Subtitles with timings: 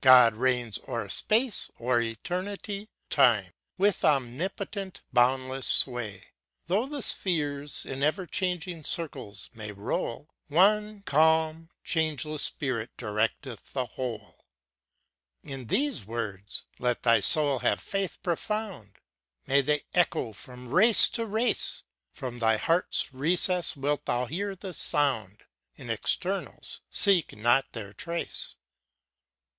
[0.00, 6.28] God reigns o'er space, o'er eternity ŌĆö time, With omnipotent, boundless sway.
[6.66, 13.84] Though the spheres, in e'er changing circles, may roll, One calm, changeless Spirit directeth the
[13.84, 14.46] whole!
[15.44, 18.96] ŌĆö In these Words, let thy soul have faith profound,
[19.46, 21.82] May they echo from race to race!
[22.14, 25.42] From thy heart's recess wilt thou hear the sound,
[25.76, 28.56] In externals, seek not their trace.